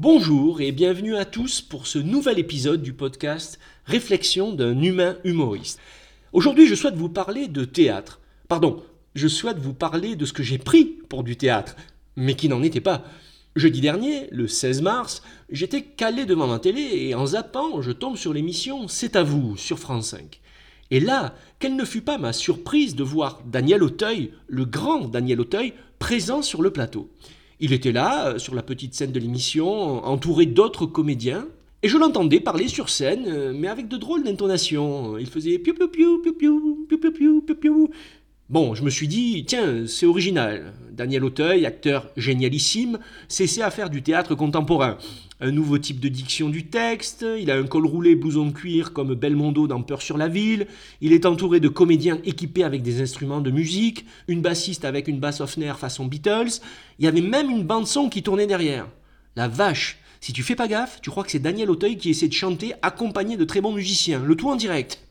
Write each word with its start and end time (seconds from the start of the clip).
Bonjour 0.00 0.60
et 0.60 0.70
bienvenue 0.70 1.16
à 1.16 1.24
tous 1.24 1.60
pour 1.60 1.88
ce 1.88 1.98
nouvel 1.98 2.38
épisode 2.38 2.82
du 2.82 2.92
podcast 2.92 3.58
Réflexion 3.84 4.52
d'un 4.52 4.80
humain 4.80 5.16
humoriste. 5.24 5.80
Aujourd'hui, 6.32 6.68
je 6.68 6.76
souhaite 6.76 6.94
vous 6.94 7.08
parler 7.08 7.48
de 7.48 7.64
théâtre. 7.64 8.20
Pardon, 8.46 8.80
je 9.16 9.26
souhaite 9.26 9.58
vous 9.58 9.74
parler 9.74 10.14
de 10.14 10.24
ce 10.24 10.32
que 10.32 10.44
j'ai 10.44 10.58
pris 10.58 10.84
pour 11.08 11.24
du 11.24 11.36
théâtre, 11.36 11.74
mais 12.14 12.36
qui 12.36 12.48
n'en 12.48 12.62
était 12.62 12.80
pas. 12.80 13.02
Jeudi 13.56 13.80
dernier, 13.80 14.28
le 14.30 14.46
16 14.46 14.82
mars, 14.82 15.20
j'étais 15.50 15.82
calé 15.82 16.26
devant 16.26 16.46
ma 16.46 16.60
télé 16.60 16.80
et 16.80 17.16
en 17.16 17.26
zappant, 17.26 17.82
je 17.82 17.90
tombe 17.90 18.16
sur 18.16 18.32
l'émission 18.32 18.86
C'est 18.86 19.16
à 19.16 19.24
vous 19.24 19.56
sur 19.56 19.80
France 19.80 20.10
5. 20.10 20.38
Et 20.92 21.00
là, 21.00 21.34
quelle 21.58 21.74
ne 21.74 21.84
fut 21.84 22.02
pas 22.02 22.18
ma 22.18 22.32
surprise 22.32 22.94
de 22.94 23.02
voir 23.02 23.40
Daniel 23.46 23.82
Auteuil, 23.82 24.30
le 24.46 24.64
grand 24.64 25.08
Daniel 25.08 25.40
Auteuil, 25.40 25.72
présent 25.98 26.40
sur 26.40 26.62
le 26.62 26.70
plateau. 26.70 27.10
Il 27.60 27.72
était 27.72 27.92
là, 27.92 28.28
euh, 28.28 28.38
sur 28.38 28.54
la 28.54 28.62
petite 28.62 28.94
scène 28.94 29.12
de 29.12 29.18
l'émission, 29.18 30.04
entouré 30.04 30.46
d'autres 30.46 30.86
comédiens, 30.86 31.46
et 31.82 31.88
je 31.88 31.96
l'entendais 31.96 32.40
parler 32.40 32.68
sur 32.68 32.88
scène, 32.88 33.24
euh, 33.26 33.52
mais 33.54 33.68
avec 33.68 33.88
de 33.88 33.96
drôles 33.96 34.22
d'intonations. 34.22 35.18
Il 35.18 35.26
faisait 35.26 35.58
piou 35.58 35.74
piou 35.74 35.88
piou 35.88 36.18
piou 36.22 36.34
piou 36.38 36.86
piou 36.88 37.12
piou 37.12 37.42
piou 37.42 37.54
piou. 37.56 37.90
Bon, 38.50 38.74
je 38.74 38.82
me 38.82 38.88
suis 38.88 39.08
dit, 39.08 39.44
tiens, 39.46 39.86
c'est 39.86 40.06
original. 40.06 40.72
Daniel 40.90 41.22
Auteuil, 41.22 41.66
acteur 41.66 42.08
génialissime, 42.16 42.98
s'essaie 43.28 43.60
à 43.60 43.70
faire 43.70 43.90
du 43.90 44.02
théâtre 44.02 44.34
contemporain. 44.34 44.96
Un 45.42 45.50
nouveau 45.50 45.76
type 45.76 46.00
de 46.00 46.08
diction 46.08 46.48
du 46.48 46.64
texte, 46.64 47.26
il 47.38 47.50
a 47.50 47.56
un 47.58 47.66
col 47.66 47.84
roulé 47.84 48.14
blouson 48.14 48.46
de 48.46 48.52
cuir 48.52 48.94
comme 48.94 49.14
Belmondo 49.14 49.66
dans 49.66 49.82
Peur 49.82 50.00
sur 50.00 50.16
la 50.16 50.28
ville, 50.28 50.66
il 51.02 51.12
est 51.12 51.26
entouré 51.26 51.60
de 51.60 51.68
comédiens 51.68 52.20
équipés 52.24 52.64
avec 52.64 52.80
des 52.82 53.02
instruments 53.02 53.42
de 53.42 53.50
musique, 53.50 54.06
une 54.28 54.40
bassiste 54.40 54.86
avec 54.86 55.08
une 55.08 55.20
basse 55.20 55.42
Hofner 55.42 55.74
façon 55.78 56.06
Beatles, 56.06 56.62
il 56.98 57.04
y 57.04 57.08
avait 57.08 57.20
même 57.20 57.50
une 57.50 57.64
bande 57.64 57.86
son 57.86 58.08
qui 58.08 58.22
tournait 58.22 58.46
derrière. 58.46 58.88
La 59.36 59.46
vache, 59.46 59.98
si 60.22 60.32
tu 60.32 60.42
fais 60.42 60.56
pas 60.56 60.68
gaffe, 60.68 61.02
tu 61.02 61.10
crois 61.10 61.22
que 61.22 61.30
c'est 61.30 61.38
Daniel 61.38 61.70
Auteuil 61.70 61.98
qui 61.98 62.08
essaie 62.08 62.28
de 62.28 62.32
chanter 62.32 62.72
accompagné 62.80 63.36
de 63.36 63.44
très 63.44 63.60
bons 63.60 63.74
musiciens, 63.74 64.22
le 64.24 64.36
tout 64.36 64.48
en 64.48 64.56
direct. 64.56 65.06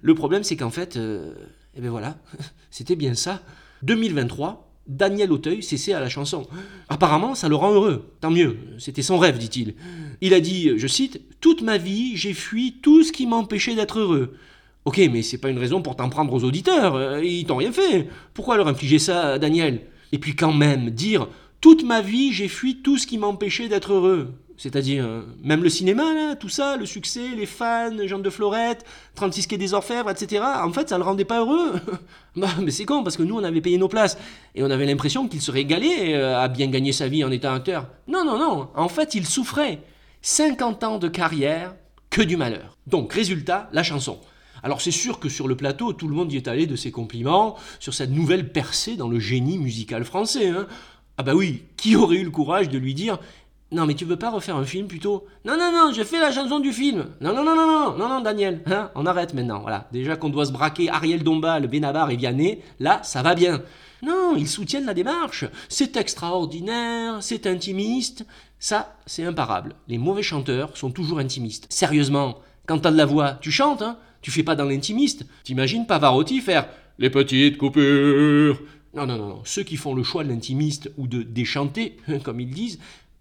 Le 0.00 0.14
problème 0.14 0.44
c'est 0.44 0.56
qu'en 0.56 0.70
fait... 0.70 0.96
euh, 0.96 1.34
et 1.78 1.80
bien 1.80 1.90
voilà, 1.90 2.18
c'était 2.70 2.96
bien 2.96 3.14
ça. 3.14 3.40
2023, 3.82 4.68
Daniel 4.88 5.30
Auteuil 5.30 5.62
s'essaie 5.62 5.92
à 5.92 6.00
la 6.00 6.08
chanson. 6.08 6.46
Apparemment, 6.88 7.36
ça 7.36 7.48
le 7.48 7.54
rend 7.54 7.72
heureux. 7.72 8.12
Tant 8.20 8.30
mieux, 8.30 8.58
c'était 8.78 9.02
son 9.02 9.18
rêve, 9.18 9.38
dit-il. 9.38 9.74
Il 10.20 10.34
a 10.34 10.40
dit, 10.40 10.72
je 10.76 10.86
cite, 10.88 11.20
Toute 11.40 11.62
ma 11.62 11.78
vie, 11.78 12.16
j'ai 12.16 12.34
fui 12.34 12.78
tout 12.82 13.04
ce 13.04 13.12
qui 13.12 13.26
m'empêchait 13.26 13.76
d'être 13.76 14.00
heureux. 14.00 14.34
Ok, 14.84 14.98
mais 15.12 15.22
c'est 15.22 15.38
pas 15.38 15.50
une 15.50 15.58
raison 15.58 15.82
pour 15.82 15.94
t'en 15.94 16.08
prendre 16.08 16.32
aux 16.32 16.44
auditeurs, 16.44 16.96
euh, 16.96 17.22
ils 17.22 17.44
t'ont 17.44 17.56
rien 17.56 17.72
fait. 17.72 18.08
Pourquoi 18.34 18.56
leur 18.56 18.68
infliger 18.68 18.98
ça, 18.98 19.38
Daniel? 19.38 19.82
Et 20.12 20.18
puis 20.18 20.34
quand 20.34 20.52
même, 20.52 20.90
dire 20.90 21.28
Toute 21.60 21.84
ma 21.84 22.00
vie, 22.00 22.32
j'ai 22.32 22.48
fui 22.48 22.82
tout 22.82 22.98
ce 22.98 23.06
qui 23.06 23.18
m'empêchait 23.18 23.68
d'être 23.68 23.92
heureux. 23.92 24.32
C'est-à-dire, 24.58 25.04
euh, 25.06 25.22
même 25.42 25.62
le 25.62 25.70
cinéma, 25.70 26.34
tout 26.38 26.48
ça, 26.48 26.76
le 26.76 26.84
succès, 26.84 27.28
les 27.36 27.46
fans, 27.46 27.96
Jean 28.06 28.18
de 28.18 28.28
Florette, 28.28 28.84
36 29.14 29.46
quai 29.46 29.56
des 29.56 29.72
Orfèvres, 29.72 30.10
etc. 30.10 30.42
En 30.62 30.72
fait, 30.72 30.88
ça 30.88 30.98
le 30.98 31.04
rendait 31.04 31.24
pas 31.24 31.38
heureux. 31.38 31.74
bah, 32.36 32.48
mais 32.60 32.72
c'est 32.72 32.84
con, 32.84 33.04
parce 33.04 33.16
que 33.16 33.22
nous, 33.22 33.36
on 33.36 33.44
avait 33.44 33.60
payé 33.60 33.78
nos 33.78 33.88
places. 33.88 34.18
Et 34.56 34.64
on 34.64 34.70
avait 34.70 34.84
l'impression 34.84 35.28
qu'il 35.28 35.40
se 35.40 35.52
régalait 35.52 36.14
euh, 36.14 36.38
à 36.38 36.48
bien 36.48 36.66
gagner 36.66 36.92
sa 36.92 37.06
vie 37.06 37.22
en 37.22 37.30
étant 37.30 37.54
acteur. 37.54 37.86
Non, 38.08 38.24
non, 38.24 38.36
non. 38.36 38.68
En 38.74 38.88
fait, 38.88 39.14
il 39.14 39.26
souffrait. 39.26 39.80
50 40.22 40.82
ans 40.82 40.98
de 40.98 41.06
carrière, 41.06 41.76
que 42.10 42.22
du 42.22 42.36
malheur. 42.36 42.76
Donc, 42.88 43.12
résultat, 43.12 43.68
la 43.72 43.84
chanson. 43.84 44.18
Alors 44.64 44.80
c'est 44.80 44.90
sûr 44.90 45.20
que 45.20 45.28
sur 45.28 45.46
le 45.46 45.56
plateau, 45.56 45.92
tout 45.92 46.08
le 46.08 46.14
monde 46.16 46.32
y 46.32 46.36
est 46.36 46.48
allé 46.48 46.66
de 46.66 46.74
ses 46.74 46.90
compliments 46.90 47.56
sur 47.78 47.94
cette 47.94 48.10
nouvelle 48.10 48.50
percée 48.50 48.96
dans 48.96 49.08
le 49.08 49.20
génie 49.20 49.56
musical 49.56 50.04
français. 50.04 50.48
hein. 50.48 50.66
Ah 51.16 51.22
bah 51.22 51.34
oui, 51.34 51.62
qui 51.76 51.96
aurait 51.96 52.16
eu 52.16 52.24
le 52.24 52.30
courage 52.30 52.68
de 52.68 52.78
lui 52.78 52.94
dire 52.94 53.18
non, 53.70 53.84
mais 53.84 53.94
tu 53.94 54.06
veux 54.06 54.16
pas 54.16 54.30
refaire 54.30 54.56
un 54.56 54.64
film 54.64 54.86
plutôt 54.86 55.26
Non, 55.44 55.58
non, 55.58 55.70
non, 55.70 55.92
je 55.92 56.02
fais 56.02 56.18
la 56.18 56.32
chanson 56.32 56.58
du 56.58 56.72
film. 56.72 57.06
Non, 57.20 57.34
non, 57.34 57.44
non, 57.44 57.54
non, 57.54 57.66
non, 57.66 57.98
non, 57.98 58.08
non, 58.08 58.20
Daniel. 58.22 58.62
Hein 58.66 58.90
on 58.94 59.04
arrête 59.04 59.34
maintenant. 59.34 59.60
Voilà. 59.60 59.88
Déjà 59.92 60.16
qu'on 60.16 60.30
doit 60.30 60.46
se 60.46 60.52
braquer 60.52 60.88
Ariel 60.88 61.22
Dombal, 61.22 61.66
Benabar 61.66 62.10
et 62.10 62.16
Vianney, 62.16 62.60
là, 62.80 63.00
ça 63.02 63.22
va 63.22 63.34
bien. 63.34 63.62
Non, 64.02 64.34
ils 64.36 64.48
soutiennent 64.48 64.86
la 64.86 64.94
démarche. 64.94 65.44
C'est 65.68 65.98
extraordinaire, 65.98 67.18
c'est 67.20 67.46
intimiste. 67.46 68.24
Ça, 68.58 68.96
c'est 69.04 69.24
imparable. 69.24 69.74
Les 69.86 69.98
mauvais 69.98 70.22
chanteurs 70.22 70.74
sont 70.76 70.90
toujours 70.90 71.18
intimistes. 71.18 71.66
Sérieusement, 71.68 72.38
quand 72.66 72.78
t'as 72.78 72.90
de 72.90 72.96
la 72.96 73.06
voix, 73.06 73.34
tu 73.42 73.50
chantes, 73.50 73.82
hein 73.82 73.98
Tu 74.22 74.30
fais 74.30 74.42
pas 74.42 74.56
dans 74.56 74.64
l'intimiste. 74.64 75.26
T'imagines 75.44 75.86
Pavarotti 75.86 76.40
faire 76.40 76.68
les 76.98 77.10
petites 77.10 77.58
coupures 77.58 78.58
non, 78.94 79.06
non, 79.06 79.18
non, 79.18 79.28
non. 79.28 79.42
Ceux 79.44 79.62
qui 79.62 79.76
font 79.76 79.94
le 79.94 80.02
choix 80.02 80.24
de 80.24 80.30
l'intimiste 80.30 80.90
ou 80.96 81.06
de 81.06 81.22
déchanter, 81.22 81.98
comme 82.24 82.40
ils 82.40 82.50
disent, 82.50 82.78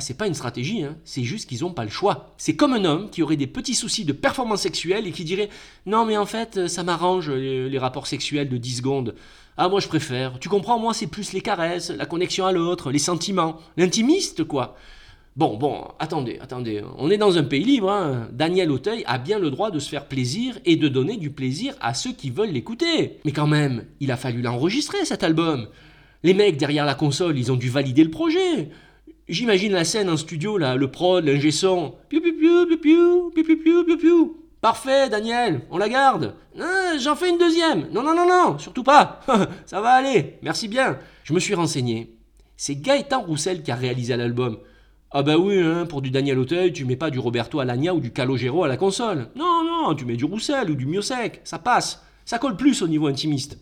c'est 0.00 0.16
pas 0.16 0.26
une 0.26 0.34
stratégie, 0.34 0.84
hein. 0.84 0.96
c'est 1.04 1.24
juste 1.24 1.48
qu'ils 1.48 1.62
n'ont 1.62 1.72
pas 1.72 1.84
le 1.84 1.90
choix. 1.90 2.34
C'est 2.36 2.54
comme 2.54 2.72
un 2.72 2.84
homme 2.84 3.10
qui 3.10 3.22
aurait 3.22 3.36
des 3.36 3.46
petits 3.46 3.74
soucis 3.74 4.04
de 4.04 4.12
performance 4.12 4.62
sexuelle 4.62 5.06
et 5.06 5.12
qui 5.12 5.24
dirait 5.24 5.48
Non, 5.86 6.04
mais 6.04 6.16
en 6.16 6.26
fait, 6.26 6.68
ça 6.68 6.82
m'arrange 6.82 7.30
les, 7.30 7.68
les 7.68 7.78
rapports 7.78 8.06
sexuels 8.06 8.48
de 8.48 8.58
10 8.58 8.76
secondes. 8.76 9.14
Ah, 9.56 9.68
moi 9.68 9.80
je 9.80 9.88
préfère. 9.88 10.38
Tu 10.38 10.48
comprends, 10.48 10.78
moi 10.78 10.94
c'est 10.94 11.08
plus 11.08 11.32
les 11.32 11.40
caresses, 11.40 11.90
la 11.90 12.06
connexion 12.06 12.46
à 12.46 12.52
l'autre, 12.52 12.92
les 12.92 13.00
sentiments. 13.00 13.58
L'intimiste, 13.76 14.44
quoi. 14.44 14.76
Bon, 15.38 15.56
bon, 15.56 15.84
attendez, 16.00 16.38
attendez. 16.40 16.82
On 16.96 17.10
est 17.10 17.16
dans 17.16 17.38
un 17.38 17.44
pays 17.44 17.64
libre. 17.64 17.90
Hein. 17.90 18.28
Daniel 18.32 18.72
Auteuil 18.72 19.04
a 19.06 19.18
bien 19.18 19.38
le 19.38 19.50
droit 19.50 19.70
de 19.70 19.78
se 19.78 19.88
faire 19.88 20.06
plaisir 20.06 20.58
et 20.64 20.74
de 20.74 20.88
donner 20.88 21.16
du 21.16 21.30
plaisir 21.30 21.74
à 21.80 21.94
ceux 21.94 22.12
qui 22.12 22.30
veulent 22.30 22.50
l'écouter. 22.50 23.20
Mais 23.24 23.32
quand 23.32 23.46
même, 23.46 23.84
il 24.00 24.10
a 24.10 24.16
fallu 24.16 24.42
l'enregistrer 24.42 25.04
cet 25.04 25.22
album. 25.22 25.68
Les 26.24 26.34
mecs 26.34 26.56
derrière 26.56 26.84
la 26.84 26.96
console, 26.96 27.38
ils 27.38 27.52
ont 27.52 27.56
dû 27.56 27.70
valider 27.70 28.02
le 28.02 28.10
projet. 28.10 28.70
J'imagine 29.28 29.72
la 29.72 29.84
scène 29.84 30.08
en 30.08 30.16
studio, 30.16 30.56
là, 30.56 30.74
le 30.74 30.90
prod, 30.90 31.22
l'ingé 31.22 31.50
son. 31.50 31.94
Piou 32.08 32.22
piou 32.22 32.32
piou 32.32 32.66
piou 32.78 33.30
piou 33.30 33.44
piou 33.44 33.84
piou 33.84 33.96
piou. 33.98 34.36
Parfait, 34.62 35.10
Daniel, 35.10 35.60
on 35.70 35.76
la 35.76 35.90
garde. 35.90 36.34
J'en 36.98 37.14
fais 37.14 37.28
une 37.28 37.36
deuxième. 37.36 37.88
Non, 37.92 38.02
non, 38.02 38.14
non, 38.14 38.26
non, 38.26 38.58
surtout 38.58 38.82
pas. 38.82 39.20
Ça 39.66 39.82
va 39.82 39.90
aller, 39.90 40.38
merci 40.42 40.66
bien. 40.66 40.98
Je 41.24 41.34
me 41.34 41.40
suis 41.40 41.54
renseigné. 41.54 42.16
C'est 42.56 42.76
Gaëtan 42.76 43.20
Roussel 43.20 43.62
qui 43.62 43.70
a 43.70 43.76
réalisé 43.76 44.16
l'album. 44.16 44.58
Ah 45.10 45.22
bah 45.22 45.36
oui, 45.36 45.60
hein, 45.60 45.84
pour 45.84 46.00
du 46.00 46.10
Daniel 46.10 46.38
Auteuil, 46.38 46.72
tu 46.72 46.86
mets 46.86 46.96
pas 46.96 47.10
du 47.10 47.18
Roberto 47.18 47.60
Alagna 47.60 47.94
ou 47.94 48.00
du 48.00 48.12
Calogero 48.12 48.64
à 48.64 48.68
la 48.68 48.78
console. 48.78 49.28
Non, 49.36 49.62
non, 49.62 49.94
tu 49.94 50.06
mets 50.06 50.16
du 50.16 50.24
Roussel 50.24 50.70
ou 50.70 50.74
du 50.74 50.86
Miosec, 50.86 51.42
ça 51.44 51.58
passe. 51.58 52.02
Ça 52.24 52.38
colle 52.38 52.56
plus 52.56 52.80
au 52.80 52.88
niveau 52.88 53.06
intimiste. 53.08 53.58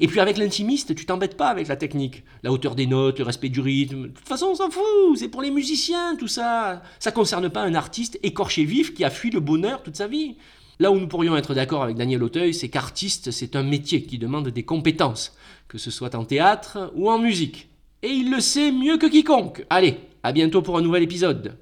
Et 0.00 0.06
puis 0.06 0.20
avec 0.20 0.36
l'intimiste, 0.38 0.94
tu 0.94 1.06
t'embêtes 1.06 1.36
pas 1.36 1.48
avec 1.48 1.68
la 1.68 1.76
technique. 1.76 2.22
La 2.42 2.52
hauteur 2.52 2.74
des 2.74 2.86
notes, 2.86 3.18
le 3.18 3.24
respect 3.24 3.48
du 3.48 3.60
rythme. 3.60 4.02
De 4.02 4.08
toute 4.08 4.28
façon, 4.28 4.46
on 4.46 4.54
s'en 4.54 4.70
fout. 4.70 5.16
C'est 5.16 5.28
pour 5.28 5.42
les 5.42 5.50
musiciens, 5.50 6.16
tout 6.16 6.28
ça. 6.28 6.82
Ça 6.98 7.12
concerne 7.12 7.48
pas 7.48 7.62
un 7.62 7.74
artiste 7.74 8.18
écorché 8.22 8.64
vif 8.64 8.94
qui 8.94 9.04
a 9.04 9.10
fui 9.10 9.30
le 9.30 9.40
bonheur 9.40 9.82
toute 9.82 9.96
sa 9.96 10.06
vie. 10.06 10.36
Là 10.80 10.92
où 10.92 10.98
nous 10.98 11.08
pourrions 11.08 11.36
être 11.36 11.54
d'accord 11.54 11.82
avec 11.82 11.96
Daniel 11.96 12.22
Auteuil, 12.22 12.54
c'est 12.54 12.68
qu'artiste, 12.68 13.32
c'est 13.32 13.56
un 13.56 13.64
métier 13.64 14.02
qui 14.02 14.18
demande 14.18 14.48
des 14.48 14.62
compétences, 14.62 15.36
que 15.66 15.76
ce 15.76 15.90
soit 15.90 16.14
en 16.14 16.24
théâtre 16.24 16.92
ou 16.94 17.10
en 17.10 17.18
musique. 17.18 17.68
Et 18.02 18.10
il 18.10 18.30
le 18.30 18.40
sait 18.40 18.70
mieux 18.70 18.96
que 18.96 19.06
quiconque. 19.06 19.66
Allez, 19.70 19.96
à 20.22 20.30
bientôt 20.30 20.62
pour 20.62 20.78
un 20.78 20.82
nouvel 20.82 21.02
épisode. 21.02 21.56